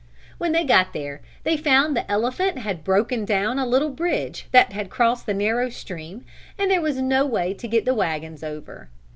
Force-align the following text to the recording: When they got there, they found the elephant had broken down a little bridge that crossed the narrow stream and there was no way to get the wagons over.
When 0.39 0.51
they 0.51 0.63
got 0.63 0.93
there, 0.93 1.21
they 1.43 1.55
found 1.55 1.95
the 1.95 2.09
elephant 2.11 2.57
had 2.57 2.83
broken 2.83 3.23
down 3.23 3.59
a 3.59 3.67
little 3.67 3.91
bridge 3.91 4.47
that 4.51 4.89
crossed 4.89 5.27
the 5.27 5.33
narrow 5.35 5.69
stream 5.69 6.25
and 6.57 6.71
there 6.71 6.81
was 6.81 6.97
no 6.99 7.23
way 7.27 7.53
to 7.53 7.67
get 7.67 7.85
the 7.85 7.93
wagons 7.93 8.43
over. 8.43 8.89